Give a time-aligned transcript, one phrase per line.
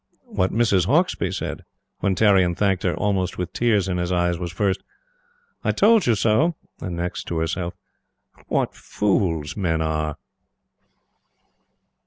[0.31, 0.87] What Mrs.
[0.87, 1.63] Hauksbee said,
[1.99, 4.81] when Tarrion thanked her, almost with tears in his eyes, was first:
[5.63, 7.75] "I told you so!" and next, to herself:
[8.47, 10.17] "What fools men are!"